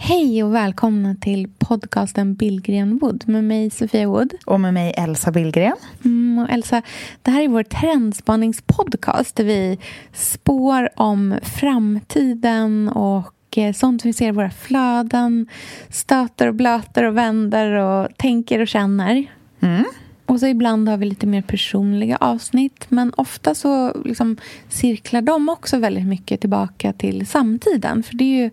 [0.00, 4.34] Hej och välkomna till podcasten Billgren Wood med mig Sofia Wood.
[4.46, 5.76] Och med mig Elsa Billgren.
[6.04, 6.82] Mm, och Elsa,
[7.22, 9.78] det här är vår trendspaningspodcast där vi
[10.12, 15.46] spår om framtiden och eh, sånt vi ser i våra flöden,
[15.88, 19.26] stöter och blöter och vänder och tänker och känner.
[19.60, 19.84] Mm.
[20.26, 24.36] Och så ibland har vi lite mer personliga avsnitt men ofta så liksom
[24.68, 28.02] cirklar de också väldigt mycket tillbaka till samtiden.
[28.02, 28.50] För det är ju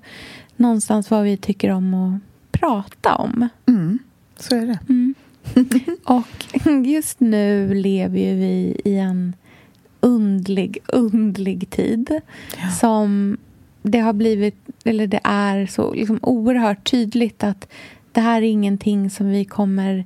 [0.57, 2.21] någonstans vad vi tycker om att
[2.59, 3.49] prata om.
[3.65, 3.99] Mm.
[4.39, 4.79] Så är det.
[4.89, 5.15] Mm.
[6.03, 6.45] Och
[6.85, 9.35] just nu lever ju vi i en
[9.99, 12.21] undlig, undlig tid
[12.61, 12.69] Ja.
[12.69, 13.37] som
[13.81, 17.67] det har blivit, eller det är så liksom oerhört tydligt att
[18.11, 20.05] det här är ingenting som vi kommer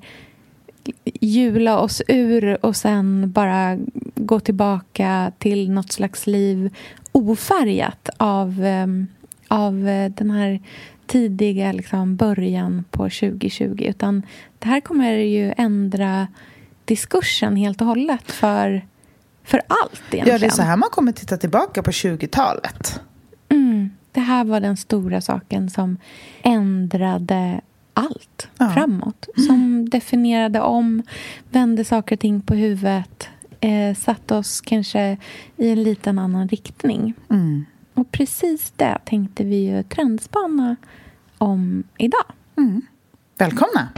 [1.22, 3.78] jula oss ur och sen bara
[4.16, 6.76] gå tillbaka till något slags liv
[7.12, 9.08] ofärgat av, em,
[9.50, 10.60] av eh, den här
[11.08, 13.76] tidiga liksom, början på 2020.
[13.80, 14.24] Utan
[14.60, 16.28] det här kommer ju ändra
[16.86, 18.86] diskursen helt och hållet för,
[19.44, 20.28] för allt egentligen.
[20.28, 23.02] Ja, det är så här man kommer titta tillbaka på 20-talet.
[23.50, 25.98] Mm, det här var den stora saken som
[26.44, 27.62] ändrade
[27.94, 28.70] allt Ja.
[28.70, 29.28] framåt.
[29.48, 31.04] Som definierade om,
[31.50, 33.30] vände saker och ting på huvudet
[33.62, 35.18] eh, satte oss kanske
[35.58, 37.14] i en liten annan riktning.
[37.30, 37.66] Mm.
[38.00, 40.76] Och precis det tänkte vi ju trendspana
[41.38, 42.26] om idag.
[42.58, 42.82] Mm.
[43.38, 43.90] Välkomna!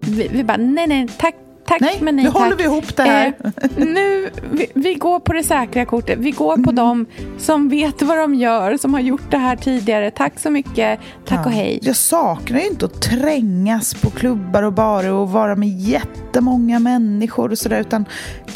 [0.00, 1.34] Vi, vi bara, nej, nej, tack,
[1.66, 2.42] tack, Nej, men nej nu tack.
[2.42, 3.32] håller vi ihop det här.
[3.44, 6.18] Eh, nu, vi, vi går på det säkra kortet.
[6.18, 6.64] Vi går Mm.
[6.64, 7.06] på dem
[7.38, 10.10] som vet vad de gör, som har gjort det här tidigare.
[10.10, 11.00] Tack så mycket.
[11.26, 11.44] Tack Ja.
[11.44, 11.78] och hej.
[11.82, 17.50] Jag saknar ju inte att trängas på klubbar och barer och vara med jättemånga människor
[17.50, 18.04] och sådär utan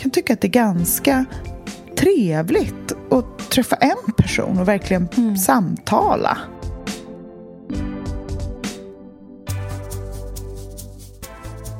[0.00, 1.24] kan tycka att det är ganska
[1.96, 5.36] trevligt att träffa en person och verkligen Mm.
[5.36, 6.38] samtala.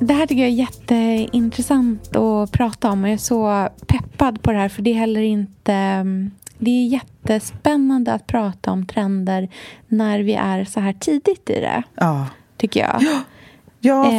[0.00, 4.52] Det här tycker jag är jätteintressant att prata om och jag är så peppad på
[4.52, 9.48] det här för det är heller inte mm, det är jättespännande att prata om trender
[9.88, 12.26] när vi är så här tidigt i det, Ja.
[12.56, 12.96] tycker jag.
[13.02, 13.20] Ja,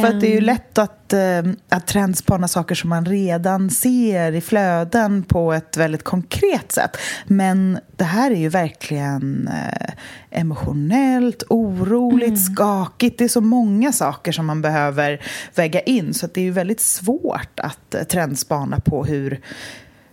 [0.02, 0.44] för att det är ju Ehm.
[0.44, 6.02] lätt att, eh, att trendspana saker som man redan ser i flöden på ett väldigt
[6.04, 6.96] konkret sätt.
[7.26, 9.92] Men det här är ju verkligen eh,
[10.30, 13.18] emotionellt, oroligt, skakigt.
[13.18, 15.20] Det är så många saker som man behöver
[15.54, 16.14] väga in.
[16.14, 19.40] Så det är ju väldigt svårt att eh, trendspana på hur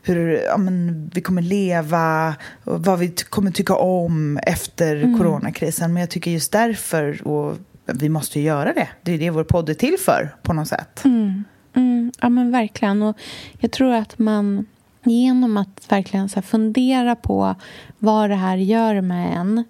[0.02, 5.94] hur ja, men, vi kommer leva, vad vi kommer tycka om efter coronakrisen.
[5.94, 7.58] Men jag tycker just därför, och
[7.94, 8.90] vi måste ju göra det.
[9.04, 11.06] Det är det vår podd är till för på något sätt.
[11.06, 11.44] Mm,
[11.74, 13.02] mm, ja, men verkligen.
[13.02, 13.18] Och
[13.60, 14.66] jag tror att man
[15.04, 17.56] genom att verkligen så fundera på
[18.00, 19.64] vad det här gör med en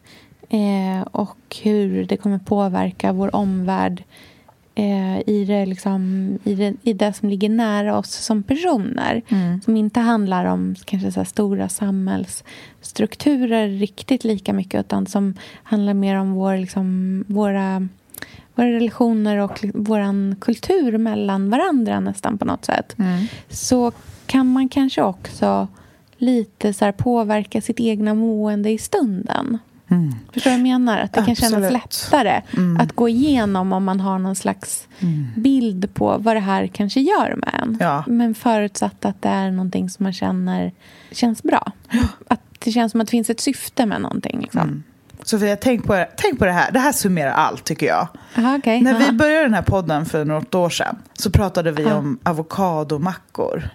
[0.50, 4.04] eh, och hur det kommer påverka vår omvärld
[4.75, 9.22] eh, i, det, liksom, i, det, i det som ligger nära oss som personer.
[9.63, 16.16] Som inte handlar om kanske så stora samhällsstrukturer riktigt lika mycket utan som handlar mer
[16.16, 17.88] om vår, liksom, våra
[18.57, 22.95] våra relationer och vår kultur mellan varandra nästan på något sätt.
[23.50, 23.92] Så
[24.25, 25.68] kan man kanske också
[26.18, 29.57] lite så påverka sitt egna mående i stunden.
[29.89, 30.15] Mm.
[30.33, 31.00] Förstår du vad jag menar?
[31.00, 31.71] Att det kan kännas Absolut.
[31.71, 32.42] lättare
[32.80, 34.88] att gå igenom om man har någon slags
[35.36, 37.77] bild på vad det här kanske gör med en.
[37.80, 38.03] Ja.
[38.07, 40.71] Men förutsatt att det är någonting som man känner
[41.12, 41.71] känns bra.
[42.27, 44.39] Att det känns som att det finns ett syfte med någonting.
[44.42, 44.83] Liksom.
[45.29, 46.71] Sofia, tänk på, tänk på det här.
[46.71, 48.07] Det här summerar allt, tycker jag.
[48.38, 48.81] Aha, okay.
[48.81, 49.06] När Aha.
[49.06, 51.95] vi började den här podden för något år sedan så pratade vi Ja.
[51.95, 53.69] om avokadomackor.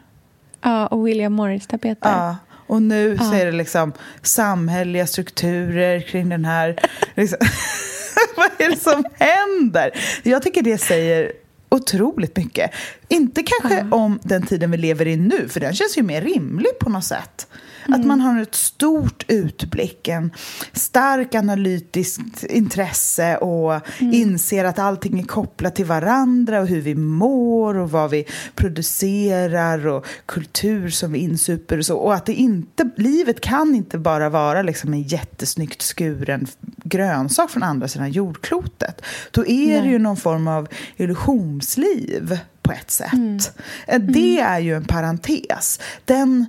[0.63, 2.11] Ja, och William Morris-tapeter.
[2.11, 2.37] Ja.
[2.67, 3.35] Och nu så Ja.
[3.41, 6.77] är det liksom samhälleliga strukturer kring den här...
[7.15, 7.39] Liksom.
[8.37, 9.91] Vad är det som händer?
[10.23, 11.33] Jag tycker det säger
[11.69, 12.71] otroligt mycket.
[13.09, 16.79] Inte kanske om den tiden vi lever i nu, för den känns ju mer rimlig
[16.81, 17.47] på något sätt.
[17.89, 20.31] Att man har ett stort utblick, en
[20.73, 27.77] stark analytiskt intresse och inser att allting är kopplat till varandra och hur vi mår
[27.77, 28.25] och vad vi
[28.55, 31.97] producerar och kultur som vi insuper och så.
[31.97, 36.47] Och att det inte, livet kan inte bara vara liksom en jättesnyggt skuren
[36.85, 39.03] grönsak från andra sidan jordklotet.
[39.31, 43.55] Då är det ju någon form av illusionsliv på ett sätt.
[43.87, 45.81] Eh, Det är ju en parentes.
[46.05, 46.47] Den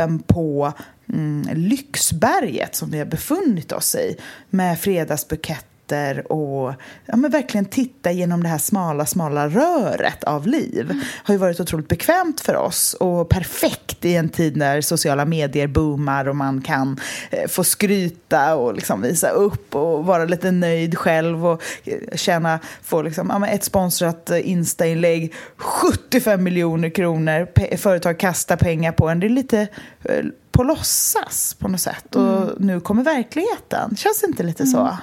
[0.00, 0.72] toppen på
[1.06, 4.16] mm, lyxberget som vi har befunnit oss i
[4.50, 6.74] med fredagsbukett fredagsbuketter och
[7.06, 10.92] ja, men verkligen titta genom det här smala, smala röret av liv
[11.24, 15.66] har ju varit otroligt bekvämt för oss och perfekt i en tid när sociala medier
[15.66, 17.00] boomar och man kan
[17.30, 22.58] eh, få skryta och liksom visa upp och vara lite nöjd själv och eh, känna,
[22.82, 28.92] få liksom, ja, men ett sponsrat eh, Insta-inlägg, 75 miljoner kronor, pe- företag kastar pengar
[28.92, 29.20] på en.
[29.20, 29.68] Det är lite
[30.04, 33.96] eh, på låtsas på något sätt och nu kommer verkligheten.
[33.96, 34.98] Känns det inte lite så?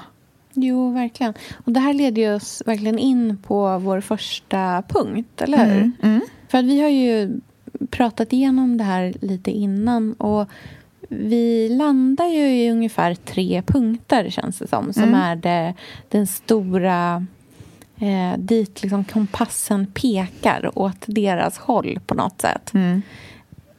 [0.59, 1.33] Jo, verkligen.
[1.65, 5.92] Och det här leder oss verkligen in på vår första punkt, eller hur?
[6.04, 6.21] Mm.
[6.48, 7.39] För att vi har ju
[7.89, 10.50] pratat igenom det här lite innan och
[11.09, 15.74] vi landar ju i ungefär tre punkter, känns det som, som är det,
[16.09, 17.25] den stora...
[18.00, 22.74] Eh, dit liksom kompassen pekar åt deras håll på något sätt.
[22.74, 23.01] Mm.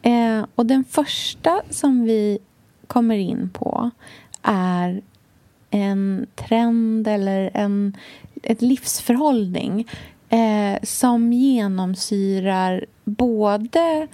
[0.02, 2.38] Eh, och den första som vi
[2.86, 3.90] kommer in på
[4.42, 5.02] är
[5.70, 7.96] en trend eller en,
[8.42, 9.88] ett livsförhållning
[10.28, 14.08] eh, som genomsyrar både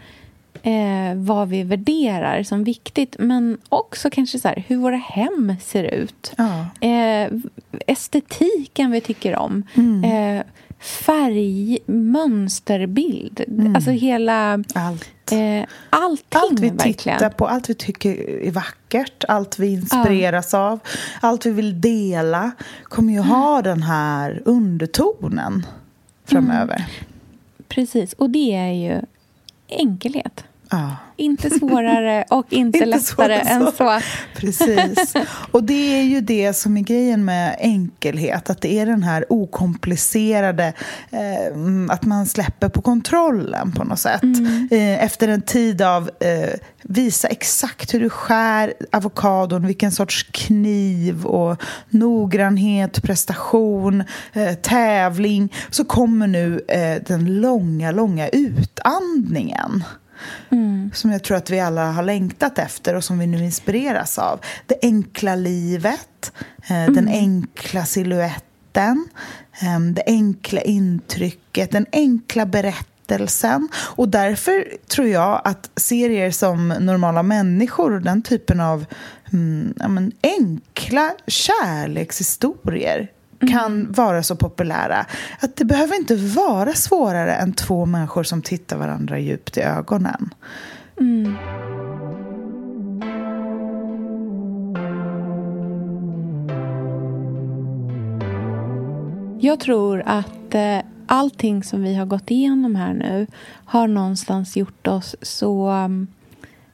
[0.63, 5.85] eh, vad vi värderar som viktigt men också kanske så här, hur våra hem ser
[5.85, 6.33] ut.
[6.37, 6.67] Ja.
[6.89, 7.33] Eh,
[7.87, 9.63] estetiken vi tycker om.
[10.05, 10.43] Eh,
[10.85, 13.41] färg, mönsterbild.
[13.75, 14.65] Alltså hela...
[14.75, 15.11] Allt.
[15.31, 17.19] Eh, allting, Allt vi verkligen.
[17.19, 20.79] tittar på, allt vi tycker är vackert, allt vi inspireras av,
[21.21, 22.51] allt vi vill dela
[22.85, 25.67] kommer ju ha den här undertonen
[26.25, 26.87] framöver.
[27.69, 29.01] Precis, och det är ju
[29.69, 30.45] enkelhet.
[30.75, 30.97] Ja.
[31.17, 34.01] Inte svårare och inte, Inte lättare än så.
[34.37, 35.15] Precis.
[35.51, 39.25] Och det är ju det som är grejen med enkelhet, att det är den här
[39.29, 40.73] okomplicerade,
[41.11, 44.23] eh, mm, att man släpper på kontrollen på något sätt.
[44.71, 46.51] Eh, efter en tid av eh,
[46.83, 55.85] visa exakt hur du skär avokadon, vilken sorts kniv och noggrannhet, prestation, eh, tävling, så
[55.85, 59.85] kommer nu eh, den långa, långa utandningen
[60.93, 64.41] som jag tror att vi alla har längtat efter och som vi nu inspireras av.
[64.67, 66.33] Det enkla livet,
[66.69, 69.09] eh, den enkla siluetten,
[69.63, 73.69] eh, det enkla intrycket, den enkla berättelsen.
[73.77, 78.85] Och därför tror jag att serier som Normala människor och den typen av
[79.33, 83.09] mm, ja, men, enkla kärlekshistorier
[83.49, 85.07] kan vara så populära
[85.41, 90.35] att det behöver inte vara svårare än två människor som tittar varandra djupt i ögonen.
[99.41, 103.27] Jag tror att eh, allting som vi har gått igenom här nu
[103.65, 105.71] har någonstans gjort oss så...
[105.71, 106.07] um,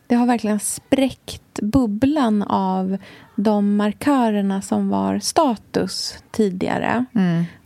[0.07, 2.97] Det har verkligen spräckt bubblan av
[3.37, 7.05] de markörerna som var status tidigare.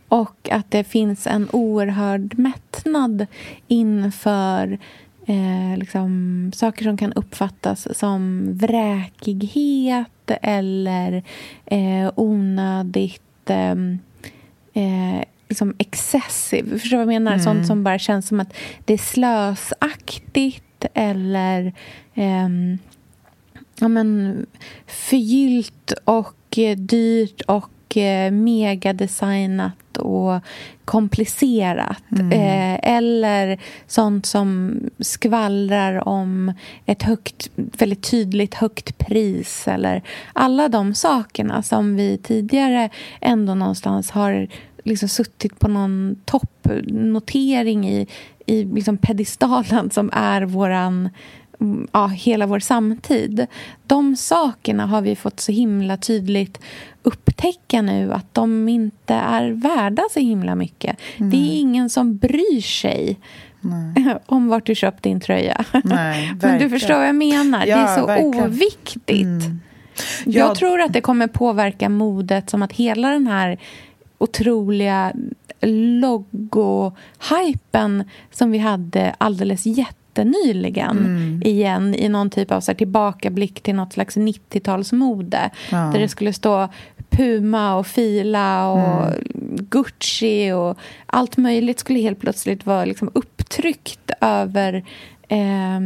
[0.07, 3.27] Och att det finns en oerhörd mättnad
[3.67, 4.79] inför
[5.25, 11.23] eh, liksom, saker som kan uppfattas som vräkighet eller
[11.65, 13.99] eh, onödigt ehm,
[14.73, 16.79] eh, liksom excessive.
[16.79, 17.37] Förstår du vad jag menar?
[17.37, 18.53] Sånt som bara känns som att
[18.85, 21.73] det är slösaktigt eller
[22.13, 22.77] ehm,
[23.79, 24.45] ja, men,
[24.87, 30.39] förgyllt och eh, dyrt och eh, megadesignat och
[30.85, 32.03] komplicerat.
[32.31, 36.53] Eh, eller sånt som skvallrar om
[36.85, 39.67] ett högt, väldigt tydligt högt pris.
[39.67, 40.01] Eller
[40.33, 42.89] alla de sakerna som vi tidigare
[43.21, 44.47] ändå någonstans har
[44.83, 48.07] liksom suttit på någon toppnotering i,
[48.45, 51.09] i liksom pedestalen som är våran mm,
[51.91, 53.47] ja, hela vår samtid.
[53.87, 56.59] De sakerna har vi fått så himla tydligt
[57.03, 60.97] upptäcka nu att de inte är värda så himla mycket.
[61.17, 61.29] Mm.
[61.29, 63.19] Det är ingen som bryr sig
[63.61, 64.17] Nej.
[64.25, 65.65] om vart du köpt din tröja.
[65.83, 67.65] Nej, Men du förstår vad jag menar.
[67.65, 68.45] Ja, det är så verkligen.
[68.45, 69.21] oviktigt.
[69.21, 69.59] Mm.
[70.25, 70.55] Jag ja.
[70.55, 73.57] tror att det kommer påverka modet som att hela den här
[74.17, 75.13] otroliga
[76.01, 79.65] logo-hypen som vi hade alldeles
[80.15, 81.41] jättenyligen mm.
[81.45, 85.49] igen i någon typ av så här, tillbakablick till något slags 90-talsmode.
[85.71, 85.77] Ja.
[85.77, 86.69] Där det skulle stå
[87.09, 89.55] Puma och Fila och mm.
[89.69, 94.83] Gucci och allt möjligt skulle helt plötsligt vara liksom upptryckt över
[95.27, 95.79] eh,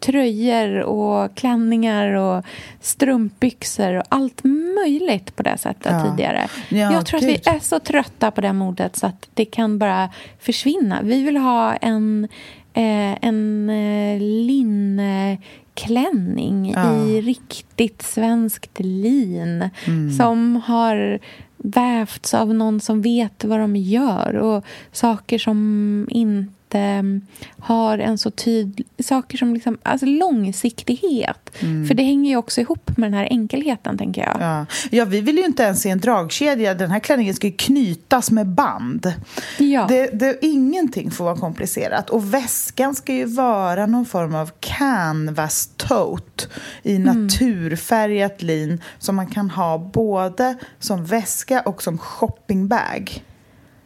[0.00, 2.44] tröjor och klänningar och
[2.80, 4.40] strumpbyxor och allt
[4.84, 6.10] möjligt på det sättet ja.
[6.10, 6.48] tidigare.
[6.68, 7.30] Ja, jag tror gud.
[7.30, 11.02] att vi är så trötta på det modet så att det kan bara försvinna.
[11.02, 12.28] Vi vill ha en,
[12.74, 17.06] eh, en eh, linneklänning ja.
[17.06, 20.12] i riktigt svenskt lin mm.
[20.12, 21.18] som har
[21.56, 27.20] vävts av någon som vet vad de gör och saker som inte inte
[27.58, 28.86] har en så tydlig...
[28.98, 29.78] Saker som liksom...
[29.82, 31.50] Alltså långsiktighet.
[31.60, 31.86] Mm.
[31.86, 34.36] För det hänger ju också ihop med den här enkelheten, tänker jag.
[34.40, 34.66] Ja.
[34.90, 36.74] ja, vi vill ju inte ens se en dragkedja.
[36.74, 39.12] Den här klänningen ska ju knytas med band.
[39.58, 39.86] Ja.
[39.88, 42.10] Det, det, ingenting får vara komplicerat.
[42.10, 46.44] Och väskan ska ju vara någon form av canvas tote
[46.82, 47.22] i mm.
[47.22, 53.22] naturfärgat lin som man kan ha både som väska och som shoppingbag.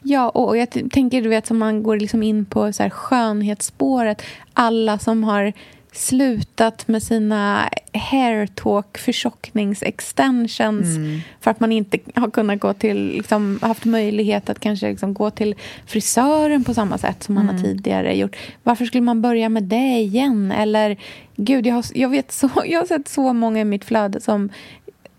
[0.06, 4.22] Ja, och jag tänker du vet som man går liksom in på så här skönhetsspåret.
[4.52, 5.52] Alla som har
[5.92, 11.20] slutat med sina hair talk förtjockningsextensions mm.
[11.40, 15.30] för att man inte har kunnat gå till, liksom, haft möjlighet att kanske liksom gå
[15.30, 15.54] till
[15.86, 17.56] frisören på samma sätt som man mm.
[17.56, 18.36] har tidigare gjort.
[18.62, 20.52] Varför skulle man börja med det igen?
[20.52, 20.96] Eller,
[21.36, 24.50] gud, jag har, jag, vet så, jag har sett så många i mitt flöde som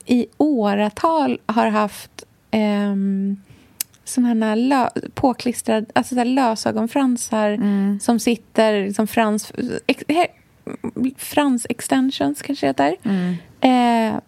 [0.06, 3.38] i åratal har haft um,
[4.06, 8.00] såna här lö, påklistrade alltså lösögonfransar mm.
[8.00, 9.54] som sitter liksom frans,
[9.88, 10.04] ex,
[11.18, 12.96] frans extensions kanske heter.
[13.04, 13.36] Mm.
[13.62, 14.20] Eh,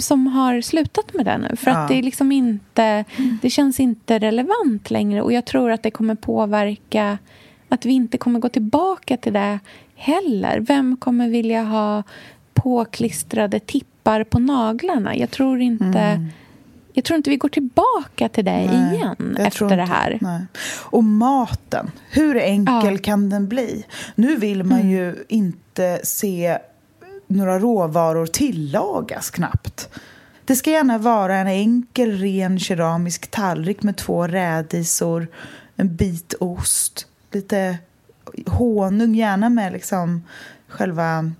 [0.00, 1.56] som har slutat med det nu.
[1.56, 1.76] För ja.
[1.76, 3.04] att det är liksom inte
[3.42, 5.22] det känns inte relevant längre.
[5.22, 7.18] Och jag tror att det kommer påverka
[7.68, 9.58] att vi inte kommer gå tillbaka till det
[9.94, 10.60] heller.
[10.60, 12.02] Vem kommer vilja ha
[12.54, 15.16] påklistrade tippar på naglarna?
[15.16, 16.28] Jag tror inte mm
[16.92, 20.18] jag tror inte vi går tillbaka till det nej, igen efter det här.
[20.20, 20.40] Nej.
[20.80, 22.98] Och maten, hur enkel ja.
[23.02, 23.86] kan den bli?
[24.14, 24.90] Nu vill man mm.
[24.90, 26.58] ju inte se
[27.26, 29.88] några råvaror tillagas knappt.
[30.44, 35.26] Det ska gärna vara en enkel, ren keramisk tallrik med två rädisor,
[35.76, 37.78] en bit ost, lite
[38.46, 40.22] honung, gärna med liksom
[40.68, 41.30] själva...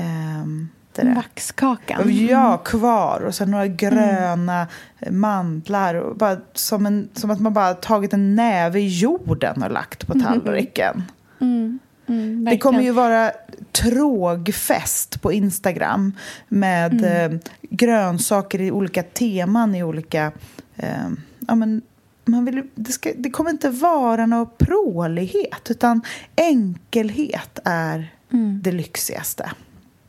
[0.00, 0.68] Um,
[0.98, 1.16] heter det?
[1.16, 2.26] Vaxkakan.
[2.26, 3.20] Ja, kvar.
[3.20, 4.66] Och sen några gröna
[5.00, 5.20] mm.
[5.20, 5.94] mandlar.
[5.94, 10.06] Och bara, som, en, som att man bara tagit en näve i jorden och lagt
[10.06, 11.02] på tallriken.
[11.40, 11.78] Mm.
[12.06, 13.32] Mm, det kommer ju vara
[13.72, 16.12] trågfest på Instagram
[16.48, 17.32] med mm.
[17.32, 20.32] eh, grönsaker i olika teman i olika...
[20.76, 21.08] Eh,
[21.48, 21.82] ja, men,
[22.24, 26.02] man vill, det, ska, det kommer inte vara någon prålighet utan
[26.36, 28.60] enkelhet är mm.
[28.62, 29.50] det lyxigaste.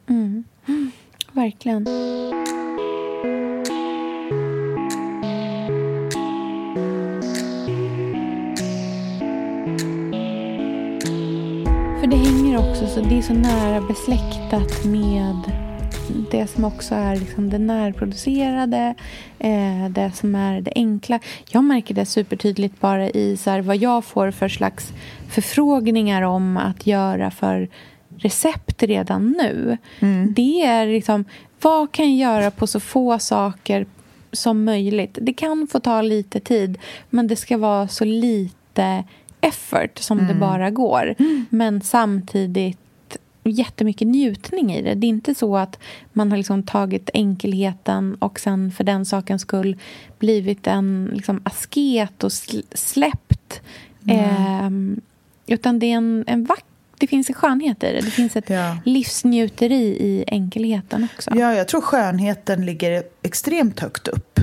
[0.08, 0.44] Mm.
[1.32, 1.86] Verkligen.
[12.00, 15.36] För det hänger också så det är så nära besläktat med
[16.32, 18.96] det som också är liksom det närproducerade,
[19.40, 21.20] eh, det som är det enkla.
[21.50, 24.94] Jag märker det supertydligt bara i så här, vad jag får för slags
[25.30, 27.70] förfrågningar om att göra för
[28.20, 29.78] recept redan nu.
[30.00, 30.34] Mm.
[30.34, 31.26] Det är liksom,
[31.62, 33.86] vad kan jag göra på så få saker
[34.32, 35.18] som möjligt?
[35.22, 36.78] Det kan få ta lite tid,
[37.10, 39.04] men det ska vara så lite
[39.42, 40.28] effort som mm.
[40.28, 41.16] det bara går.
[41.20, 41.46] Mm.
[41.50, 42.78] Men samtidigt
[43.44, 44.96] jättemycket njutning i det.
[44.96, 45.80] Det är inte så att
[46.14, 49.78] man har liksom tagit enkelheten och sen för den sakens skull
[50.20, 52.32] blivit en liksom asket och
[52.74, 53.62] släppt.
[54.08, 54.70] Eh,
[55.48, 56.69] utan det är en, en vacker
[57.00, 58.02] det finns en skönhet i det.
[58.02, 58.78] Det finns ett ja.
[58.86, 61.32] livsnjuteri i enkelheten också.
[61.36, 64.40] Ja, jag tror skönheten ligger extremt högt upp.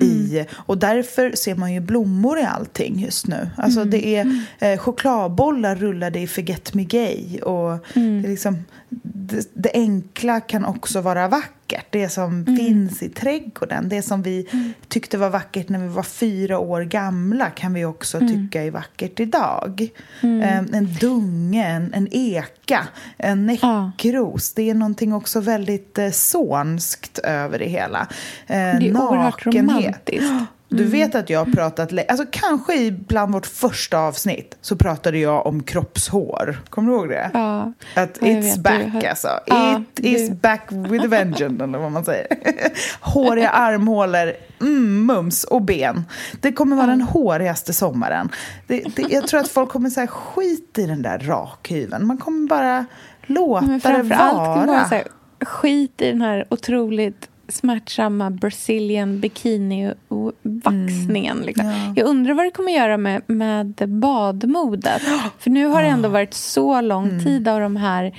[0.00, 0.46] I, mm.
[0.56, 3.50] och därför ser man ju blommor i allting just nu.
[3.56, 3.90] Alltså mm.
[3.90, 7.40] det är eh, chokladbollar rullade i Forget Me Gay.
[7.40, 8.22] Och mm.
[8.22, 8.64] det är liksom,
[9.02, 11.56] det, det enkla kan också vara vackert.
[11.90, 12.56] Det som Mm.
[12.56, 14.46] finns i trädgården, det som vi
[14.88, 18.28] tyckte var vackert när vi var fyra år gamla kan vi också Mm.
[18.28, 19.88] tycka är vackert idag.
[20.22, 24.52] Eh, en dunge, en, en eka, en näckros.
[24.54, 28.00] Det är någonting också väldigt eh, sånskt över det hela.
[28.46, 29.46] Eh, Det är oerhört
[29.92, 30.32] romantiskt.
[30.72, 35.18] Du vet att jag har pratat, alltså kanske i bland vårt första avsnitt så pratade
[35.18, 36.58] jag om kroppshår.
[36.70, 37.30] Kommer du ihåg det?
[37.34, 37.72] Ja.
[37.96, 39.28] Att Ja, it's du back har- alltså.
[39.46, 42.26] Ja, It is du- back with a vengeance eller vad man säger.
[43.00, 46.04] Håriga armhålor, mm, mums och ben.
[46.40, 48.28] Det kommer vara den hårigaste sommaren.
[48.66, 52.06] Det, det, jag tror att folk kommer säga skit i den där rakhyveln.
[52.06, 52.84] Man kommer bara
[53.26, 54.78] låta det framför allt kan man vara.
[54.78, 55.04] här,
[55.44, 61.42] skit i den här otroligt smärtsamma Brazilian bikini-vaxningen.
[61.42, 61.66] Liksom.
[61.66, 61.92] ja.
[61.96, 65.02] Jag undrar vad det kommer göra med, med badmodet.
[65.38, 68.18] För nu har det ändå varit så lång tid av de här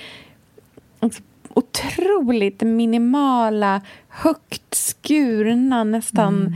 [1.00, 1.22] alltså,
[1.54, 6.56] otroligt minimala, högt skurna, nästan...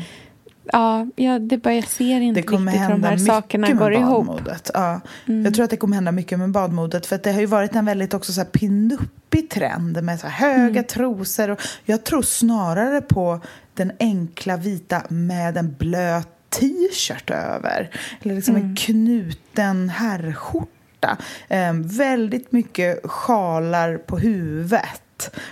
[0.71, 3.93] Ja, ja, det bara, jag ser inte Det kommer riktigt hur de här sakerna går
[3.93, 4.25] ihop.
[4.27, 4.71] badmodet.
[4.73, 5.01] Ja.
[5.25, 7.05] Jag tror att det kommer hända mycket med badmodet.
[7.05, 10.83] För det har ju varit en väldigt också så här pinuppig trend med så höga
[10.83, 11.49] trosor.
[11.49, 13.39] Och jag tror snarare på
[13.73, 17.89] den enkla vita med en blöt t-shirt över.
[18.21, 21.17] Eller liksom en knuten herrskjorta.
[21.47, 25.01] Eh, väldigt mycket sjalar på huvudet.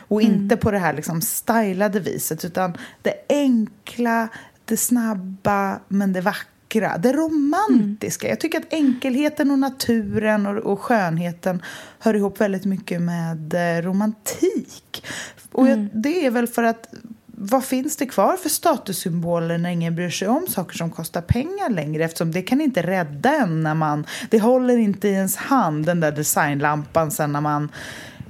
[0.08, 4.28] Och inte på det här liksom stylade viset utan det enkla,
[4.66, 6.98] det snabba men det vackra.
[6.98, 8.30] Det romantiska.
[8.30, 11.62] Jag tycker att enkelheten och naturen och, och skönheten
[12.00, 15.06] hör ihop väldigt mycket med eh, romantik.
[15.52, 16.94] Och jag, det är väl för att
[17.26, 21.70] vad finns det kvar för statussymboler när ingen bryr sig om saker som kostar pengar
[21.70, 22.04] längre?
[22.04, 24.06] Eftersom det kan inte rädda en när man...
[24.30, 27.72] Det håller inte i ens hand, den där designlampan, sen när man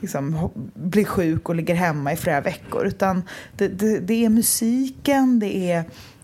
[0.02, 2.88] liksom blir sjuk och ligger hemma i flera veckor.
[2.88, 3.24] Utan
[3.58, 5.84] det, det, det är musiken, det är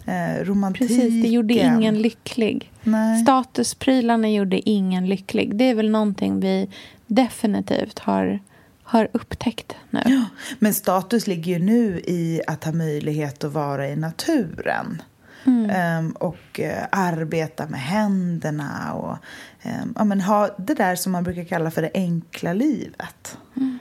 [0.09, 0.87] eh, romantiken.
[0.87, 2.71] Precis, det gjorde ingen lycklig.
[2.83, 3.21] Nej.
[3.21, 5.55] Statusprylarna gjorde ingen lycklig.
[5.55, 6.69] Det är väl någonting vi
[7.07, 8.39] definitivt har,
[8.83, 10.25] har upptäckt nu.
[10.59, 15.01] Men status ligger ju nu i att ha möjlighet att vara i naturen.
[15.45, 15.69] Mm.
[15.69, 19.17] Ehm, och eh, arbeta med händerna och
[19.61, 23.37] ehm, ja, men ha det där som man brukar kalla för det enkla livet.
[23.55, 23.79] Mm.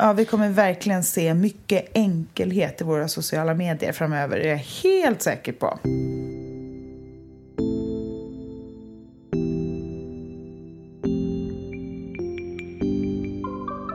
[0.00, 4.38] Ja, vi kommer verkligen se mycket enkelhet i våra sociala medier framöver.
[4.38, 5.78] Det är jag helt säker på.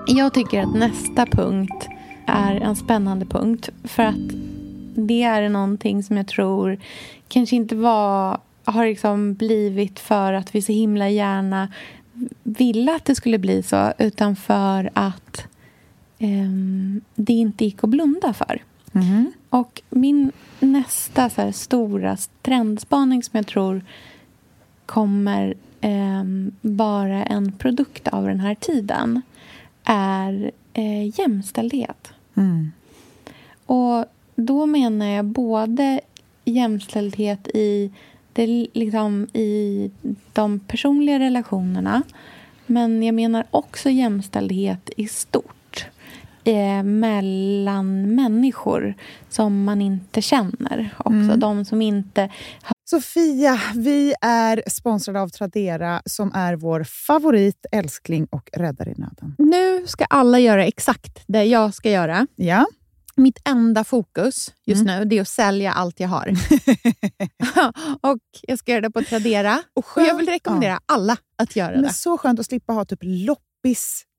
[0.08, 1.88] Jag tycker att nästa punkt
[2.28, 3.70] är en spännande punkt.
[3.84, 4.32] För att
[4.96, 6.80] det är någonting som jag tror
[7.28, 11.74] kanske inte var, har liksom blivit för att vi så himla gärna
[12.44, 13.94] ville att det skulle bli så.
[13.98, 15.48] Utan för att
[17.16, 18.62] det inte gick att blunda för.
[19.50, 23.82] Och min nästa så här, stora trendspaning som jag tror
[24.86, 29.22] kommer ehm, vara en produkt av den här tiden
[29.84, 32.12] är eh, jämställdhet.
[32.36, 32.72] Mm.
[33.66, 34.06] Och
[34.36, 36.02] då menar jag både
[36.46, 37.92] jämställdhet i,
[38.34, 39.92] det, liksom, i
[40.34, 42.04] de personliga relationerna
[42.66, 45.56] men jag menar också jämställdhet i stort
[46.44, 48.94] eh, mellan människor
[49.30, 50.96] som man inte känner.
[50.98, 52.30] Också de som inte
[52.86, 59.36] Sofia, vi är sponsrade av Tradera som är vår favorit, älskling och räddare i nöden.
[59.38, 62.28] Nu ska alla göra exakt det jag ska göra.
[62.36, 62.66] Ja,
[63.16, 66.28] Mitt enda fokus just nu det är att sälja allt jag har.
[68.02, 69.64] och Jag ska göra det på Tradera.
[69.74, 71.94] Och, jag vill rekommendera alla att göra men det.
[71.94, 74.06] så skönt att slippa ha typ loppis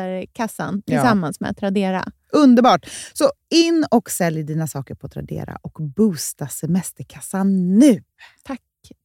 [0.00, 0.96] semesterkassan Ja.
[0.96, 2.04] tillsammans med Tradera.
[2.32, 2.86] Underbart!
[3.12, 8.02] Så in och sälj dina saker på Tradera och boosta semesterkassan nu.
[8.42, 8.60] Tack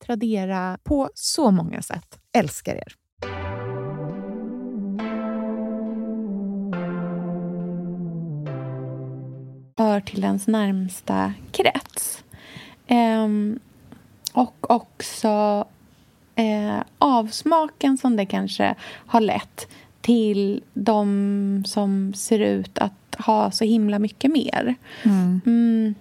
[0.06, 2.20] Tradera på så många sätt.
[2.34, 2.96] Älskar er.
[9.78, 12.24] hör till ens närmsta krets.
[12.88, 13.60] Ehm,
[14.34, 15.66] och också
[16.36, 18.76] eh, avsmaken som det kanske
[19.08, 19.68] har lett
[20.06, 24.76] till de som ser ut att ha så himla mycket mer.
[25.04, 25.96] Mm.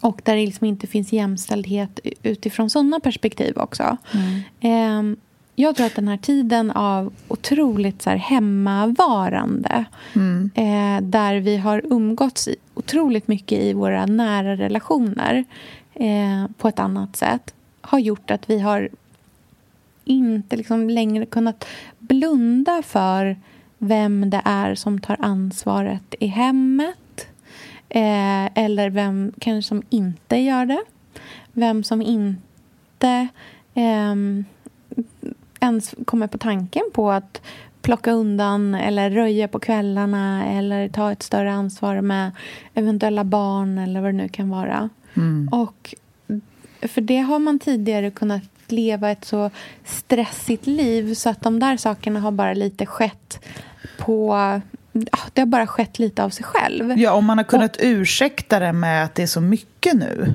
[0.00, 3.96] Och där det liksom inte finns jämställdhet utifrån sådana perspektiv också.
[4.60, 5.16] Ehm,
[5.54, 9.84] jag tror att den här tiden av otroligt så här hemmavarande
[10.54, 15.44] eh, där vi har umgåtts otroligt mycket i våra nära relationer
[15.94, 18.88] eh, på ett annat sätt har gjort att vi har
[20.08, 21.64] inte liksom längre kunnat
[22.08, 23.36] blunda för
[23.78, 27.28] vem det är som tar ansvaret i hemmet
[27.88, 30.82] eh, eller vem kanske som inte gör det.
[31.52, 33.28] Vem som inte
[33.74, 34.44] ehm,
[35.60, 37.42] ens kommer på tanken på att
[37.82, 42.30] plocka undan eller röja på kvällarna eller ta ett större ansvar med
[42.74, 44.88] eventuella barn eller vad det nu kan vara.
[45.50, 45.94] Och
[46.80, 49.50] för det har man tidigare kunnat leva ett så
[49.84, 53.44] stressigt liv så att de där sakerna har bara lite skett
[53.98, 54.30] på...
[54.92, 56.98] ja, Det har bara skett lite av sig själv.
[56.98, 60.34] Ja, och man har kunnat ursäkta det med att det är så mycket nu.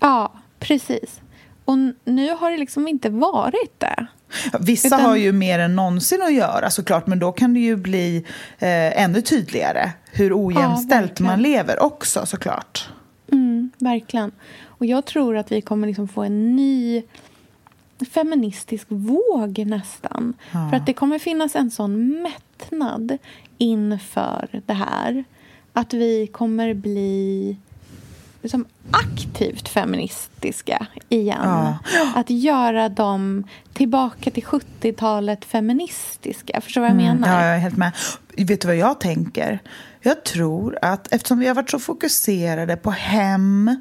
[0.00, 1.20] Ja, precis.
[1.64, 4.06] Och nu har det liksom inte varit det.
[4.60, 7.76] Vissa Utan- har ju mer än någonsin att göra såklart, men då kan det ju
[7.76, 8.16] bli
[8.58, 11.32] eh, ännu tydligare hur ojämställt verkligen.
[11.32, 12.88] man lever också såklart.
[13.32, 14.32] Mm, verkligen.
[14.64, 17.02] Och jag tror att vi kommer liksom få en ny
[18.04, 20.34] feministisk våg nästan.
[20.50, 23.18] För att det kommer finnas en sån mättnad
[23.58, 25.24] inför det här.
[25.72, 27.56] Att vi kommer bli
[28.42, 31.40] liksom aktivt feministiska igen.
[31.44, 31.78] Ja.
[32.14, 36.60] Att göra dem tillbaka till 70-talet feministiska.
[36.60, 37.28] Förstår du vad jag menar?
[37.28, 37.92] Ja, jag är helt med.
[38.36, 39.58] Vet du vad jag tänker?
[40.00, 43.80] Jag tror att eftersom vi har varit så fokuserade på hem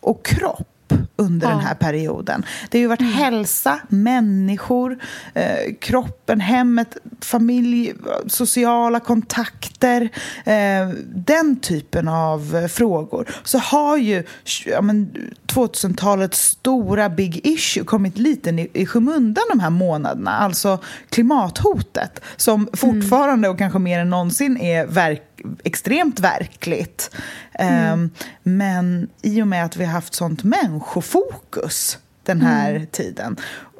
[0.00, 0.73] och kropp
[1.16, 2.44] under den här perioden.
[2.70, 4.98] Det har ju varit hälsa, människor,
[5.34, 7.94] eh, kroppen, hemmet, familj,
[8.26, 10.08] sociala kontakter.
[10.44, 13.28] Eh, den typen av eh, frågor.
[13.44, 14.22] Så har ju
[14.66, 15.10] ja, men,
[15.46, 20.30] 2000-talets stora big issue kommit lite i, i skymundan de här månaderna.
[20.30, 20.78] Alltså
[21.08, 25.22] klimathotet som fortfarande och kanske mer än någonsin är verk,
[25.64, 27.10] extremt verkligt.
[27.52, 28.10] Ehm,
[28.42, 33.36] men i och med att vi har haft sånt människofokus den här tiden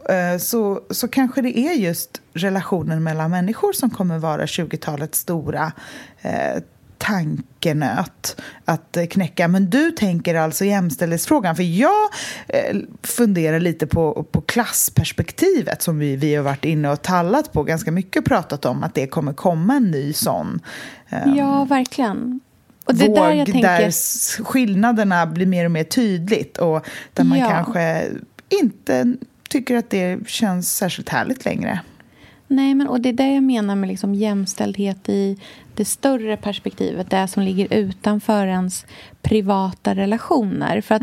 [0.08, 5.72] eh, så, så kanske det är just relationen mellan människor som kommer vara 20-talets stora
[6.22, 6.62] eh,
[7.06, 9.48] tankenöt att knäcka.
[9.48, 11.56] Men du tänker alltså jämställdhetsfrågan.
[11.56, 12.10] För jag
[12.48, 17.62] eh, funderar lite på, på klassperspektivet som vi, vi har varit inne och tallat på
[17.62, 20.60] ganska mycket och pratat om att det kommer komma en ny sån
[21.08, 22.40] eh, Ja, verkligen.
[22.84, 23.68] Och det våg där jag tänker...
[23.68, 27.48] där skillnaderna blir mer och mer tydligt och där man Ja.
[27.48, 28.08] kanske
[28.48, 29.14] inte
[29.48, 31.80] tycker att det känns särskilt härligt längre.
[32.46, 35.38] Nej, men och det är det jag menar med liksom jämställdhet i
[35.74, 37.10] det större perspektivet.
[37.10, 38.86] Det som ligger utanför ens
[39.22, 40.80] privata relationer.
[40.80, 41.02] För att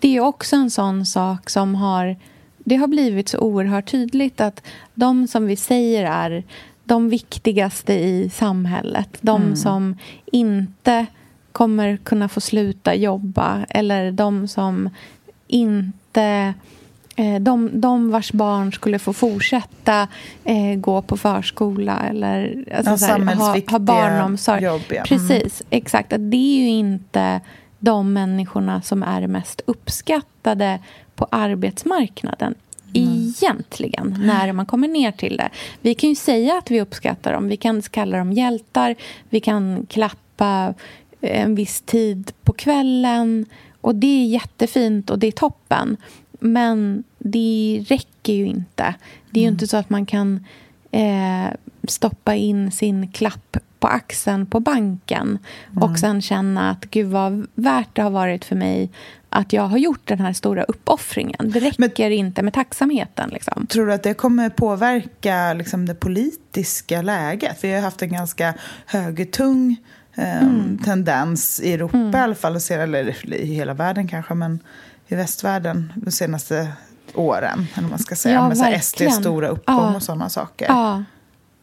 [0.00, 2.16] det är också en sån sak som har...
[2.58, 4.62] Det har blivit så oerhört tydligt att
[4.94, 6.44] de som vi säger är
[6.84, 9.18] de viktigaste i samhället.
[9.20, 11.06] De som inte
[11.52, 14.90] kommer kunna få sluta jobba eller de som
[15.46, 16.54] inte
[17.40, 20.08] de, de vars barn skulle få fortsätta
[20.44, 24.64] eh, gå på förskola eller alltså, Ja, här, ha, ha barnomsorg.
[24.64, 24.94] jobb, ja.
[24.94, 25.04] Mm.
[25.04, 26.12] Precis, exakt.
[26.12, 27.40] Att det är ju inte
[27.78, 30.78] de människorna som är mest uppskattade
[31.14, 32.54] på arbetsmarknaden.
[32.92, 35.48] Egentligen, när man kommer ner till det.
[35.80, 37.48] Vi kan ju säga att vi uppskattar dem.
[37.48, 38.94] Vi kan kalla dem hjältar.
[39.28, 40.74] Vi kan klappa
[41.20, 43.46] en viss tid på kvällen.
[43.80, 45.96] Och det är jättefint och det är toppen.
[46.38, 48.94] Men det räcker ju inte.
[49.30, 50.46] Det är ju inte så att man kan
[50.90, 51.46] eh,
[51.88, 55.38] stoppa in sin klapp på axeln på banken
[55.70, 55.82] mm.
[55.82, 58.90] och sen känna att gud vad värt det har varit för mig
[59.30, 61.50] att jag har gjort den här stora uppoffringen.
[61.50, 63.30] Det räcker Men, inte med tacksamheten.
[63.30, 63.66] Liksom.
[63.66, 67.64] Tror du att det kommer påverka liksom, det politiska läget?
[67.64, 68.54] Vi har haft en ganska
[68.86, 69.76] högertung
[70.14, 70.78] eh, mm.
[70.78, 72.14] tendens i Europa mm.
[72.14, 74.60] i alla fall, eller i hela världen kanske, men
[75.08, 76.72] i västvärlden de senaste
[77.14, 79.96] åren, eller man ska säga, ja, med SDs stora uppgång ja.
[79.96, 80.66] och sådana saker.
[80.68, 81.04] Ja.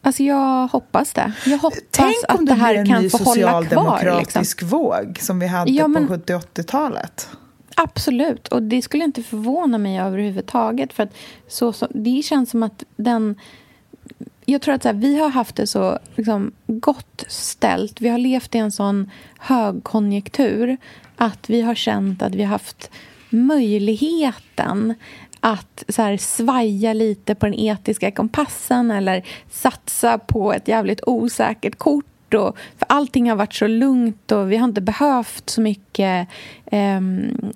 [0.01, 1.33] Alltså jag hoppas det.
[1.45, 3.61] Jag hoppas Tänk att det här kan få hålla kvar.
[3.61, 4.79] Tänk om det blir en ny socialdemokratisk liksom.
[4.79, 7.29] våg som vi hade ja, men, på 70-80-talet.
[7.75, 10.93] Absolut, och det skulle inte förvåna mig överhuvudtaget.
[10.93, 11.13] För att
[11.47, 13.35] så, så, det känns som att den...
[14.45, 18.01] Jag tror att här, vi har haft det så liksom, gott ställt.
[18.01, 20.77] Vi har levt i en sån högkonjunktur
[21.15, 22.91] att vi har känt att vi har haft
[23.29, 24.93] möjligheten
[25.39, 31.77] att så här, svaja lite på den etiska kompassen eller satsa på ett jävligt osäkert
[31.77, 36.27] kort och, för allting har varit så lugnt och vi har inte behövt så mycket
[36.65, 36.99] eh,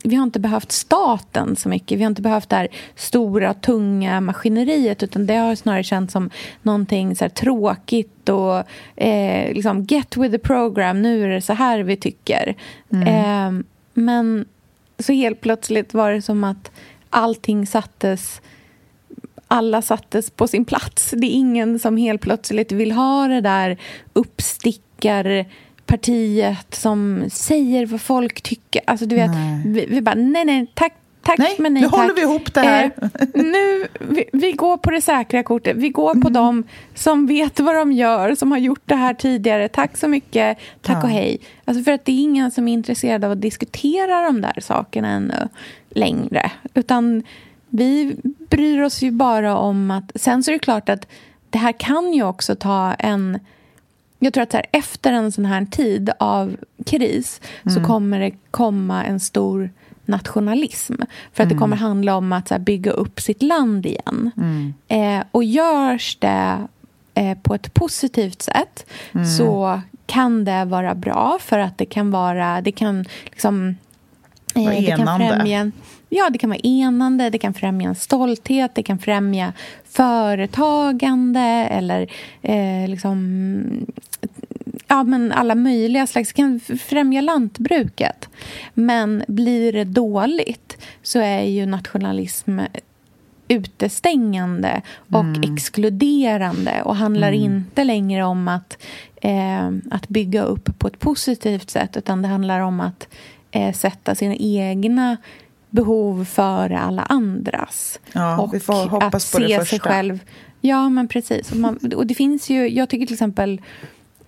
[0.03, 1.97] Vi har inte behövt staten så mycket.
[1.97, 6.29] Vi har inte behövt det här stora, tunga maskineriet utan det har snarare känts som
[6.61, 8.63] någonting så tråkigt och
[8.95, 12.55] eh, liksom get with the program, nu är det så här vi tycker.
[12.91, 13.07] Mm.
[13.07, 14.45] Eh, men
[14.99, 16.71] så helt plötsligt var det som att
[17.09, 18.41] allting sattes
[19.51, 21.13] alla sattes på sin plats.
[21.17, 23.77] Det är ingen som helt plötsligt vill ha det där
[24.13, 28.81] uppstickarpartiet som säger vad folk tycker.
[28.87, 29.31] Alltså, du vet,
[29.65, 30.93] vi, vi, bara, nej, nej, tack,
[31.29, 31.99] tack, nej, men nej, nu tack.
[31.99, 32.91] håller vi ihop det här.
[33.01, 35.77] Eh, nu, vi, vi, går på det säkra kortet.
[35.77, 36.33] Vi går på mm.
[36.33, 36.63] dem
[36.95, 39.67] som vet vad de gör, som har gjort det här tidigare.
[39.67, 41.03] Tack så mycket, tack ja.
[41.03, 41.39] och hej.
[41.65, 45.07] Alltså för att det är ingen som är intresserad av att diskutera de där sakerna
[45.07, 45.47] ännu
[45.89, 46.51] längre.
[46.73, 47.23] Utan
[47.69, 48.15] vi
[48.49, 50.11] bryr oss ju bara om att...
[50.15, 51.07] Sen så är det klart att
[51.49, 53.39] det här kan ju också ta en...
[54.19, 57.75] Jag tror att här, efter en sån här tid av kris mm.
[57.75, 59.69] så kommer det komma en stor
[60.09, 60.93] nationalism.
[61.33, 61.49] För att mm.
[61.49, 64.31] det kommer handla om att här, bygga upp sitt land igen.
[64.37, 64.73] Mm.
[64.87, 66.67] Eh, och görs det
[67.13, 69.25] eh, på ett positivt sätt mm.
[69.25, 72.61] så kan det vara bra för att det kan vara...
[72.61, 73.75] Det kan liksom...
[74.55, 75.71] Eh, det kan främja
[76.09, 79.53] Ja, det kan vara enande, det kan främja en stolthet, det kan främja
[79.85, 81.39] företagande
[81.71, 83.85] eller eh, liksom,
[84.89, 86.33] ja, men alla möjliga slags...
[86.33, 88.29] Kan främja lantbruket.
[88.73, 92.59] Men blir det dåligt så är ju nationalism
[93.47, 95.53] utestängande och mm.
[95.53, 97.43] exkluderande och handlar mm.
[97.43, 98.77] inte längre om att,
[99.15, 103.07] eh, att bygga upp på ett positivt sätt utan det handlar om att
[103.51, 105.17] eh, sätta sina egna
[105.69, 107.99] behov före alla andras.
[108.13, 109.65] Ja, och vi får hoppas på det första.
[109.65, 110.19] Sig själv.
[110.61, 111.51] Ja, men precis.
[111.51, 113.61] Och, man, och, det finns ju, jag tycker till exempel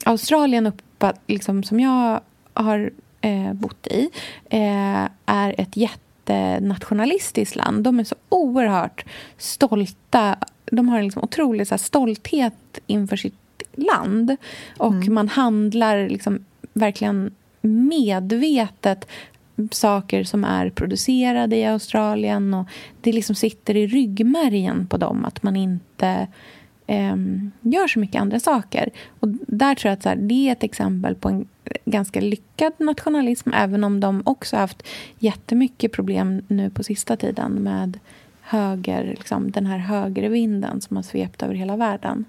[0.05, 0.81] Australien, upp,
[1.27, 2.21] liksom, som jag
[2.53, 4.09] har eh, bott i,
[4.49, 7.83] eh, är ett jättenationalistiskt land.
[7.83, 9.05] De är så oerhört
[9.37, 10.37] stolta.
[10.71, 14.35] De har en liksom otrolig så här, stolthet inför sitt land.
[14.77, 15.13] Och mm.
[15.13, 19.07] man handlar liksom verkligen medvetet
[19.71, 22.53] saker som är producerade i Australien.
[22.53, 22.67] och
[23.01, 26.27] Det liksom sitter i ryggmärgen på dem att man inte
[26.91, 27.15] eh,
[27.61, 28.89] gör så mycket andra saker.
[29.19, 31.47] Och där tror jag att så här, det är ett exempel på en
[31.85, 34.83] ganska lyckad nationalism även om de också haft
[35.19, 37.99] jättemycket problem nu på sista tiden med
[38.41, 42.25] höger, liksom, den här högervinden som har svept över hela världen.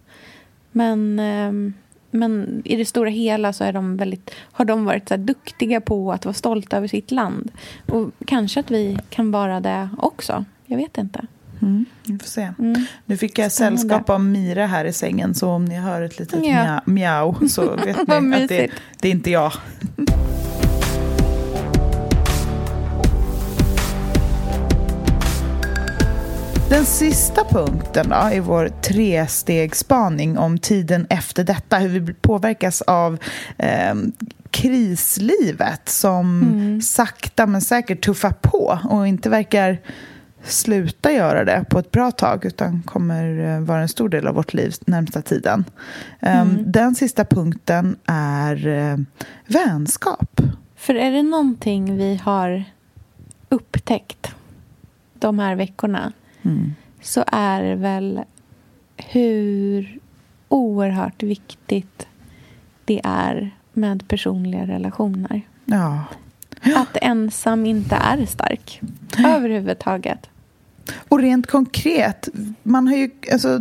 [0.72, 1.72] Men eh,
[2.14, 6.12] men i det stora hela så är de väldigt, har de varit så duktiga på
[6.12, 7.52] att vara stolta över sitt land.
[7.88, 10.44] Och kanske att vi kan vara det också.
[10.66, 11.26] Jag vet inte.
[11.62, 12.52] Mm, vi får se.
[12.58, 12.86] Mm.
[13.06, 13.78] Nu fick jag Spännande.
[13.78, 16.80] sällskap av Mira här i sängen så om ni hör ett litet ja.
[16.84, 18.70] mjau så vet ni att det,
[19.00, 19.52] det är inte jag.
[26.68, 33.18] Den sista punkten då, i vår trestegsspaning om tiden efter detta, hur vi påverkas av
[33.58, 33.94] eh,
[34.50, 36.82] krislivet som mm.
[36.82, 39.78] sakta men säkert tuffar på och inte verkar
[40.44, 44.34] sluta göra det på ett bra tag utan kommer eh, vara en stor del av
[44.34, 45.64] vårt liv närmsta tiden.
[46.20, 46.72] Ehm, mm.
[46.72, 48.96] Den sista punkten är eh,
[49.46, 50.40] vänskap.
[50.76, 52.64] För är det någonting vi har
[53.48, 54.34] upptäckt
[55.14, 56.74] de här veckorna mm.
[57.02, 58.20] så är det väl
[58.96, 59.98] hur
[60.48, 62.06] oerhört viktigt
[62.84, 65.42] det är med personliga relationer.
[65.64, 66.04] Ja.
[66.76, 68.80] Att ensam inte är stark
[69.26, 70.28] överhuvudtaget.
[71.08, 72.28] Och rent konkret,
[72.62, 73.10] man har ju...
[73.32, 73.60] Alltså,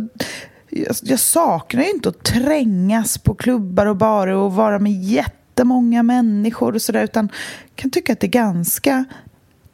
[1.02, 6.74] jag, saknar ju inte att trängas på klubbar och barer och vara med jättemånga människor
[6.74, 7.28] och sådär utan
[7.74, 9.04] kan tycka att det är ganska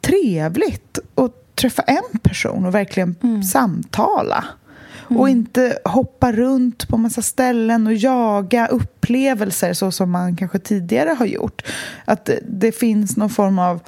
[0.01, 3.43] trevligt att träffa en person och verkligen mm.
[3.43, 4.45] samtala.
[5.09, 5.21] Mm.
[5.21, 11.09] Och inte hoppa runt på massa ställen och jaga upplevelser så som man kanske tidigare
[11.09, 11.61] har gjort.
[12.05, 13.79] Att det, finns någon form av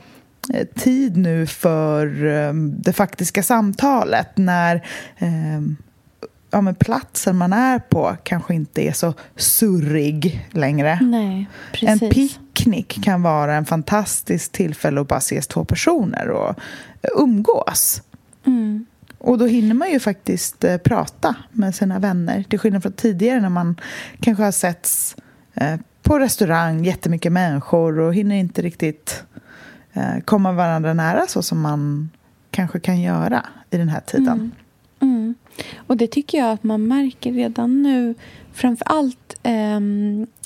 [0.75, 4.87] tid nu för um, det faktiska samtalet när
[5.19, 5.77] um,
[6.51, 10.99] ja, men platsen man är på kanske inte är så surrig längre.
[11.01, 11.49] Nej,
[11.81, 16.55] en picknick kan vara en fantastisk tillfälle att bara ses två personer och
[17.17, 18.01] umgås.
[18.45, 18.85] Mm.
[19.17, 22.43] Och då hinner man ju faktiskt eh, prata med sina vänner.
[22.43, 23.75] Till skillnad från tidigare när man
[24.19, 25.15] kanske har setts
[25.53, 29.40] eh, på restaurang, jättemycket människor och hinner inte riktigt eh,
[30.25, 32.09] komma varandra nära så som man
[32.51, 34.27] kanske kan göra i den här tiden.
[34.27, 34.51] Mm.
[34.99, 35.35] Mm.
[35.77, 38.15] Och det tycker jag att man märker redan nu,
[38.53, 39.79] framför allt eh,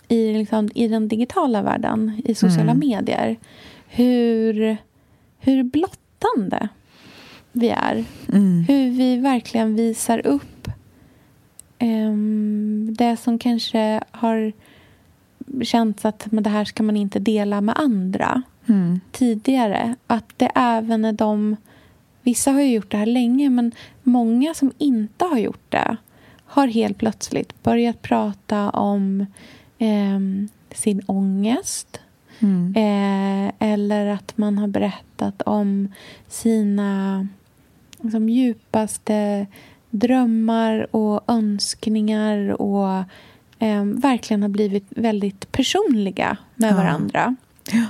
[0.08, 2.80] i, liksom, i den digitala världen, i sociala mm.
[2.80, 3.38] medier,
[3.88, 4.78] hur,
[5.40, 6.70] hur blottande
[7.52, 8.06] vi är.
[8.34, 8.66] Mm.
[8.68, 10.68] Hur vi verkligen visar upp
[11.80, 14.54] um, det som kanske har
[15.62, 19.00] känts att men det här ska man inte dela med andra mm.
[19.12, 19.96] tidigare.
[20.08, 21.56] Att det även är de...
[22.22, 23.72] Vissa har ju gjort det här länge, men
[24.04, 25.98] många som inte har gjort det
[26.46, 29.26] har helt plötsligt börjat prata om
[29.78, 30.20] eh,
[30.72, 32.00] sin ångest.
[32.40, 32.74] Mm.
[32.76, 35.94] Eh, eller att man har berättat om
[36.28, 37.28] sina
[38.02, 39.48] liksom, djupaste
[39.90, 43.04] drömmar och önskningar och
[43.60, 46.76] eh, verkligen har blivit väldigt personliga med ja.
[46.76, 47.36] varandra.
[47.72, 47.86] Ja.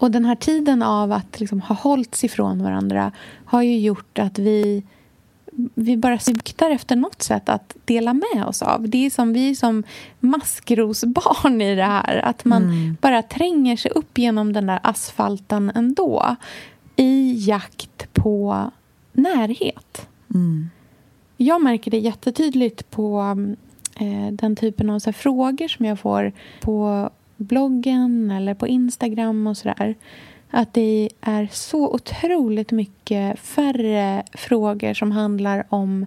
[0.00, 3.12] Och den här tiden av att liksom, ha hållits ifrån varandra
[3.44, 4.82] har ju gjort att vi
[5.74, 8.88] vi bara suktar efter något sätt att dela med oss av.
[8.88, 9.82] Det är som vi är som
[10.20, 12.18] maskrosbarn i det här.
[12.18, 12.96] Att man mm.
[13.00, 16.36] bara tränger sig upp genom den där asfalten ändå
[16.96, 18.70] i jakt på
[19.12, 20.08] närhet.
[20.34, 20.70] Mm.
[21.36, 23.36] Jag märker det jättetydligt på
[23.96, 27.10] eh, den typen av så frågor som jag får på
[27.40, 29.94] bloggen eller på Instagram och sådär.
[30.50, 36.06] Att det är så otroligt mycket färre frågor som handlar om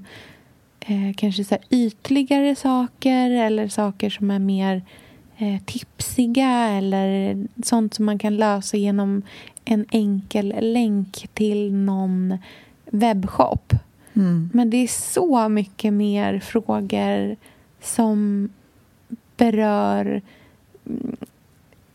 [0.80, 4.82] eh, kanske så ytligare saker eller saker som är mer
[5.38, 9.22] eh, tipsiga eller sånt som man kan lösa genom
[9.65, 12.38] en enkel länk till någon
[12.86, 13.74] webbshop.
[14.13, 14.50] Mm.
[14.54, 17.36] Men det är så mycket mer frågor
[17.82, 18.50] som
[19.38, 20.22] berör
[20.86, 21.15] mm,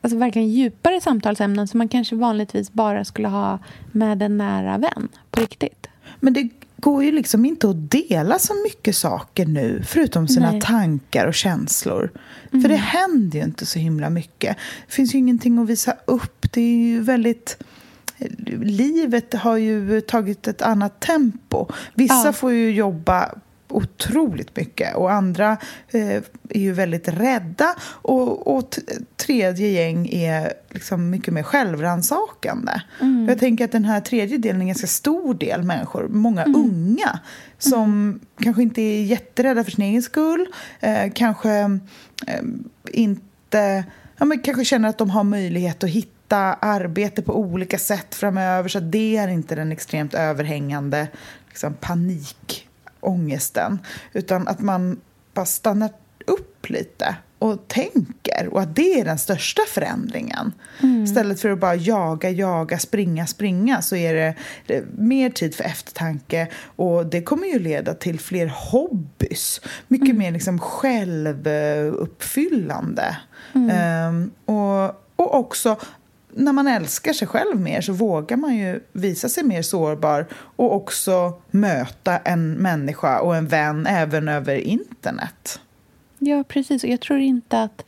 [0.00, 3.58] alltså verkligen djupare samtalsämnen som man kanske vanligtvis bara skulle ha
[3.92, 5.86] med en nära vän på riktigt.
[6.20, 10.60] Men det går ju liksom inte att dela så mycket saker nu förutom sina Nej.
[10.60, 12.10] tankar och känslor.
[12.52, 12.62] Mm.
[12.62, 14.56] För det händer ju inte så himla mycket.
[14.86, 16.52] Det finns ju ingenting att visa upp.
[16.52, 17.58] Det är ju väldigt
[18.62, 21.66] livet har ju tagit ett annat tempo.
[21.94, 22.32] Vissa ja.
[22.32, 23.34] får ju jobba
[23.68, 25.56] otroligt mycket och andra
[25.88, 28.78] eh, är ju väldigt rädda och, och
[29.16, 32.72] tredje gäng är liksom mycket mer självransakande.
[33.00, 33.28] Mm.
[33.28, 36.60] Jag tänker att den här tredje delen är en ganska stor del människor, många mm.
[36.60, 37.18] unga
[37.58, 38.20] som mm.
[38.42, 40.46] kanske inte är jätterädda för sin egen skull,
[40.80, 41.50] eh, kanske
[42.26, 42.42] eh,
[42.92, 43.84] inte
[44.16, 48.68] ja, men kanske känner att de har möjlighet att hitta arbete på olika sätt framöver
[48.68, 51.08] så det är inte den extremt överhängande
[51.48, 51.74] liksom,
[53.00, 53.78] panikångesten
[54.12, 55.00] utan att man
[55.34, 55.90] bara stannar
[56.26, 60.52] upp lite och tänker och att det är den största förändringen.
[60.82, 61.04] Mm.
[61.04, 64.34] Istället för att bara jaga, jaga, springa, springa så är det,
[64.66, 69.60] det mer tid för eftertanke och det kommer ju leda till fler hobbys.
[69.88, 70.18] Mycket mm.
[70.18, 73.16] mer liksom självuppfyllande.
[73.54, 74.08] Mm.
[74.08, 74.84] Um, och,
[75.16, 75.76] och också
[76.38, 80.74] när man älskar sig själv mer så vågar man ju visa sig mer sårbar och
[80.74, 85.60] också möta en människa och en vän även över internet.
[86.18, 86.84] Ja, precis.
[86.84, 87.84] Och jag tror inte att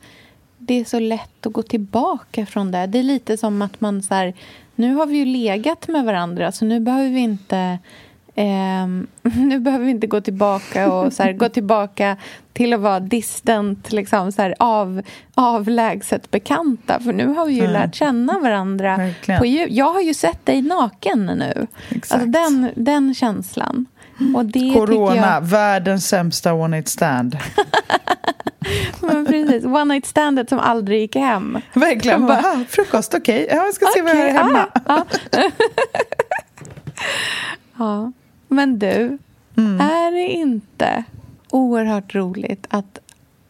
[0.57, 2.87] det är så lätt att gå tillbaka från det.
[2.87, 4.33] Det är lite som att man så här,
[4.75, 7.79] nu har vi ju legat med varandra så nu behöver vi inte
[8.35, 8.87] Eh,
[9.21, 12.17] nu behöver vi inte gå tillbaka och så här, gå tillbaka
[12.53, 15.01] till att vara distant, liksom, så här, av,
[15.35, 16.99] avlägset bekanta.
[16.99, 17.71] För nu har vi ju mm.
[17.71, 19.13] lärt känna varandra.
[19.39, 21.67] På Jag har ju sett dig naken nu.
[21.91, 23.85] Alltså den, den känslan.
[24.35, 25.41] Och det Corona, jag...
[25.41, 27.37] världens sämsta one night stand.
[28.99, 31.57] Men precis, one night standet som aldrig gick hem.
[31.73, 32.27] Verkligen.
[32.27, 33.43] Bara, frukost, okej.
[33.43, 33.57] Okay.
[33.57, 34.67] Ja, jag ska se okay, vad jag har hemma.
[34.85, 35.05] Ah, ah.
[37.77, 38.11] ja.
[38.51, 39.17] Men du,
[39.57, 39.79] mm.
[39.81, 41.03] är det inte
[41.49, 42.99] oerhört roligt att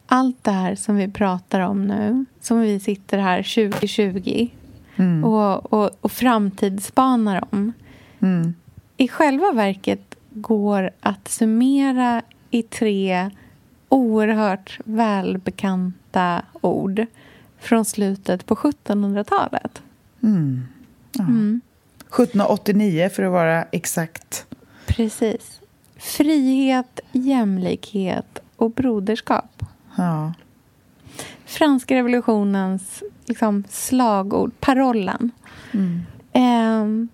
[0.06, 4.48] allt det här som vi pratar om nu, som vi sitter här 2020
[4.96, 5.24] mm.
[5.24, 7.72] och, och, och framtidsspanar om,
[8.20, 8.54] mm.
[8.96, 13.30] i själva verket går att summera i tre
[13.88, 17.06] oerhört välbekanta ord
[17.58, 19.82] från slutet på 1700-talet.
[20.22, 20.64] Mm.
[21.12, 21.24] Ja.
[21.24, 21.60] Mm.
[22.00, 24.46] 1789 för att vara exakt.
[24.96, 25.60] Precis.
[25.96, 29.62] Frihet, jämlikhet och broderskap.
[29.96, 30.32] Ja.
[31.44, 35.30] Franska revolutionens liksom, slagord, parollen.
[35.72, 36.02] Mm.
[36.32, 37.08] Eh,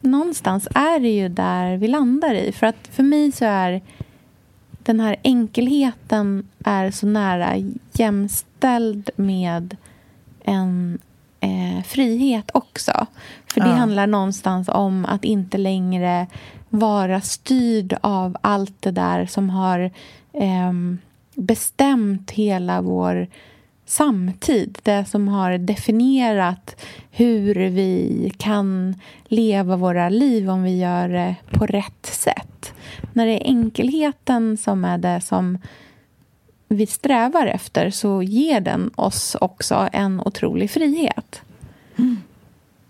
[0.00, 2.52] någonstans är det ju där vi landar i.
[2.52, 3.82] För att för mig så är
[4.78, 7.56] den här enkelheten är så nära
[7.92, 9.76] jämställd med
[10.44, 10.98] en
[11.44, 13.06] eh, frihet också.
[13.46, 13.74] För det ja.
[13.74, 16.26] handlar någonstans om att inte längre
[16.68, 19.80] vara styrd av allt det där som har
[20.32, 20.72] eh,
[21.34, 23.26] bestämt hela vår
[23.86, 24.78] samtid.
[24.82, 31.66] Det som har definierat hur vi kan leva våra liv om vi gör det på
[31.66, 32.74] rätt sätt.
[33.12, 35.58] När det är enkelheten som är det som
[36.76, 41.42] vi strävar efter så ger den oss också en otrolig frihet.
[41.96, 42.16] Mm.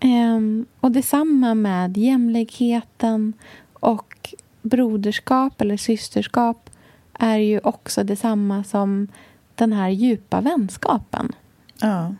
[0.03, 3.33] Um, och detsamma med jämlikheten
[3.73, 6.69] och broderskap eller systerskap
[7.13, 9.07] är ju också detsamma som
[9.55, 11.31] den här djupa vänskapen.
[11.81, 12.15] Ja.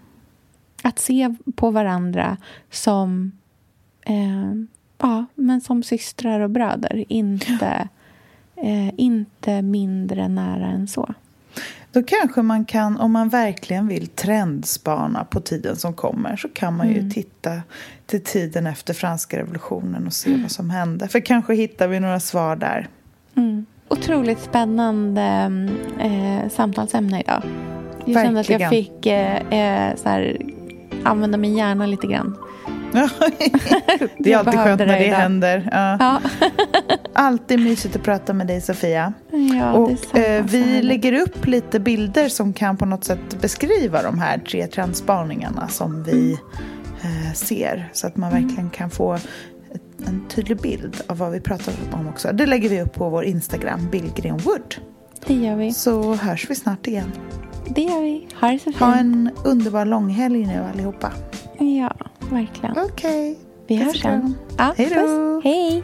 [0.84, 2.38] Att se på varandra
[2.72, 3.32] som,
[4.02, 4.54] eh,
[4.98, 7.06] ja, men som systrar och bröder.
[7.08, 7.88] Inte,
[8.56, 11.14] eh, inte mindre nära än så.
[11.92, 16.78] Då kanske man kan, om man verkligen vill trendspana på tiden som kommer så kan
[16.78, 17.12] man ju mm.
[17.12, 17.62] titta
[18.06, 20.42] till tiden efter franska revolutionen och se mm.
[20.42, 21.08] vad som hände.
[21.08, 22.88] För kanske hittar vi några svar där.
[23.38, 23.66] Mm.
[23.88, 25.52] Otroligt spännande
[26.00, 27.42] eh, samtalsämne idag.
[27.44, 28.26] Jag verkligen.
[28.26, 30.42] kände att jag fick eh, eh, så här,
[31.04, 32.38] använda min hjärna lite grann.
[34.18, 35.70] det är alltid skönt när det, det händer.
[35.72, 35.98] Ja.
[36.00, 36.22] Ja.
[37.16, 39.14] alltid mysigt att prata med dig, Sofia.
[39.54, 44.20] Ja, och, eh, vi lägger upp lite bilder som kan på något sätt beskriva de
[44.20, 46.38] här tre trendspaningarna som vi
[47.02, 47.28] mm.
[47.28, 47.90] eh, ser.
[47.94, 48.44] Så att man mm.
[48.44, 49.18] verkligen kan få
[50.08, 52.32] en tydlig bild av vad vi pratar om också.
[52.34, 54.76] Det lägger vi upp på vår Instagram, Billgren Wood.
[55.28, 55.74] Det gör vi.
[55.74, 57.12] Så hörs vi snart igen.
[57.70, 58.28] Det gör vi.
[58.42, 58.80] Ha det så fint.
[58.80, 61.12] Ha en underbar långhelg nu allihopa.
[61.60, 61.96] Ja,
[62.32, 62.78] verkligen.
[62.78, 63.32] Okej.
[63.32, 63.36] Okay.
[63.68, 64.36] Vi hörs sen.
[64.58, 65.42] Ja, Hej då.
[65.44, 65.84] Hej.